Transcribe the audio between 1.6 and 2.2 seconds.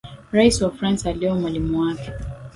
wake